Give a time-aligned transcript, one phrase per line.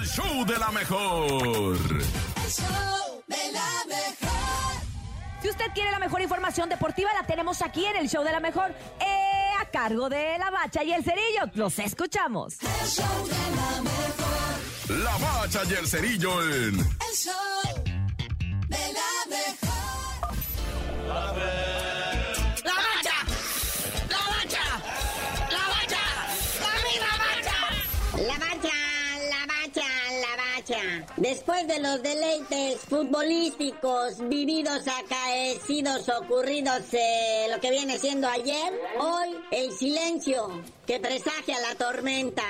[0.00, 1.36] el show de la mejor.
[1.36, 4.82] El show de la mejor.
[5.42, 8.40] Si usted quiere la mejor información deportiva, la tenemos aquí en el show de la
[8.40, 8.74] mejor.
[8.98, 11.50] Eh, a cargo de la bacha y el cerillo.
[11.54, 12.54] Los escuchamos.
[12.62, 15.04] El show de la mejor.
[15.04, 17.59] La bacha y el cerillo en El show
[31.20, 39.36] Después de los deleites futbolísticos vividos, acaecidos, ocurridos, eh, lo que viene siendo ayer, hoy
[39.50, 40.48] el silencio
[40.86, 42.42] que presagia la tormenta.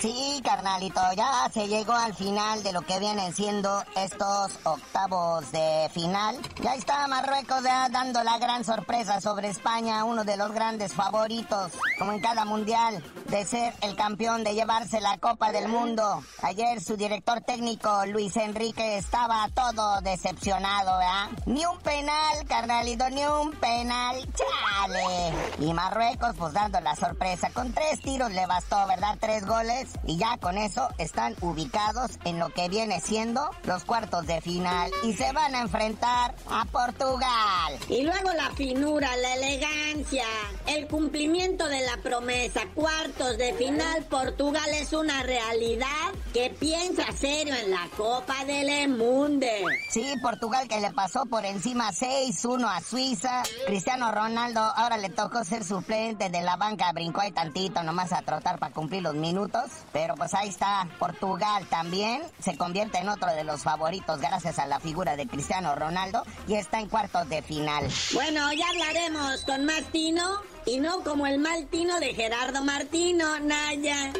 [0.00, 5.88] Sí, carnalito, ya se llegó al final de lo que vienen siendo estos octavos de
[5.94, 6.36] final.
[6.60, 11.70] Ya está Marruecos ya dando la gran sorpresa sobre España, uno de los grandes favoritos,
[12.00, 16.22] como en cada mundial, de ser el campeón, de llevarse la Copa del Mundo.
[16.42, 21.28] Ayer su director técnico, Luis Enrique, estaba todo decepcionado, ¿verdad?
[21.46, 25.32] Ni un penal, carnalito, ni un penal, chale.
[25.58, 29.16] Y Marruecos, pues dando la sorpresa, con tres tiros le bastó, ¿verdad?
[29.20, 34.26] Tres goles y ya con eso están ubicados en lo que viene siendo los cuartos
[34.26, 37.78] de final y se van a enfrentar a Portugal.
[37.88, 40.24] Y luego la finura, la elegancia,
[40.66, 42.62] el cumplimiento de la promesa.
[42.74, 45.86] Cuartos de final, Portugal es una realidad
[46.32, 49.46] que piensa serio en la Copa del Mundo.
[49.88, 53.42] Sí, Portugal que le pasó por encima 6-1 a Suiza.
[53.66, 58.22] Cristiano Ronaldo ahora le tocó ser suplente de la banca, brincó ahí tantito nomás a
[58.22, 59.64] trotar para cumplir los minutos.
[59.92, 64.66] Pero pues ahí está, Portugal también se convierte en otro de los favoritos gracias a
[64.66, 67.88] la figura de Cristiano Ronaldo y está en cuartos de final.
[68.14, 73.40] Bueno, ya hablaremos con más tino y no como el mal tino de Gerardo Martino,
[73.40, 74.12] Naya.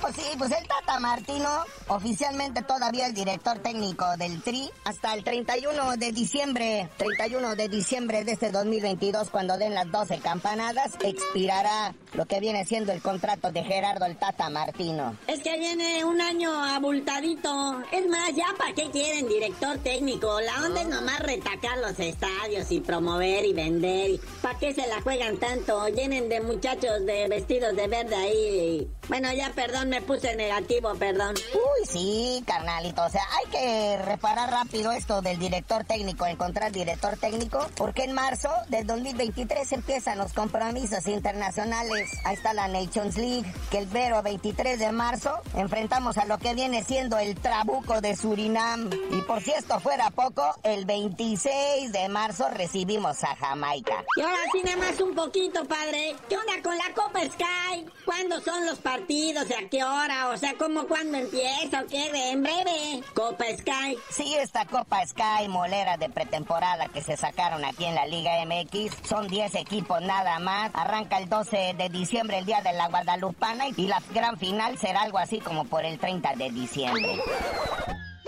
[0.00, 1.48] Pues sí, pues el Tata Martino,
[1.88, 8.24] oficialmente todavía el director técnico del Tri, hasta el 31 de diciembre, 31 de diciembre
[8.24, 13.52] de este 2022, cuando den las 12 campanadas, expirará lo que viene siendo el contrato
[13.52, 15.16] de Gerardo el Tata Martino.
[15.26, 17.82] Es que viene un año abultadito.
[17.92, 20.40] Es más, ya para qué quieren director técnico.
[20.40, 24.20] La onda es nomás retacar los estadios y promover y vender.
[24.42, 25.88] ¿Para qué se la juegan tanto?
[25.88, 28.90] Llenen de muchachos de vestidos de verde ahí.
[29.08, 31.34] Bueno, ya perdón, me puse negativo, perdón.
[31.54, 33.04] Uy, sí, carnalito.
[33.04, 38.12] O sea, hay que reparar rápido esto del director técnico, encontrar director técnico, porque en
[38.12, 41.97] marzo del 2023 empiezan los compromisos internacionales.
[42.24, 46.54] Ahí está la Nations League, que el vero 23 de marzo enfrentamos a lo que
[46.54, 48.90] viene siendo el Trabuco de Surinam.
[49.10, 54.04] Y por si esto fuera poco, el 26 de marzo recibimos a Jamaica.
[54.16, 56.14] Y ahora sí, nada más un poquito, padre.
[56.28, 57.86] ¿Qué onda con la Copa Sky?
[58.04, 59.48] ¿Cuándo son los partidos?
[59.50, 60.28] ¿Y a qué hora?
[60.28, 61.82] O sea, ¿cómo cuándo empieza?
[61.82, 62.10] ¿O qué?
[62.30, 63.02] En breve.
[63.14, 63.96] Copa Sky.
[64.10, 69.08] Sí, esta Copa Sky molera de pretemporada que se sacaron aquí en la Liga MX.
[69.08, 70.70] Son 10 equipos nada más.
[70.74, 73.68] Arranca el 12 diciembre, el día de la Guadalupana.
[73.76, 77.20] Y la gran final será algo así como por el 30 de diciembre.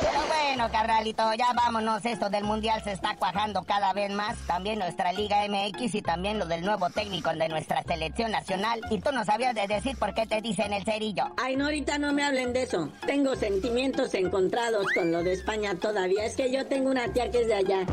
[0.01, 2.05] Pero bueno, carnalito, ya vámonos.
[2.07, 4.37] Esto del mundial se está cuajando cada vez más.
[4.47, 8.81] También nuestra Liga MX y también lo del nuevo técnico de nuestra selección nacional.
[8.91, 11.25] Y tú no sabías de decir por qué te dicen el cerillo.
[11.37, 12.89] Ay, no, ahorita no me hablen de eso.
[13.07, 16.25] Tengo sentimientos encontrados con lo de España todavía.
[16.25, 17.87] Es que yo tengo una tía que es de allá.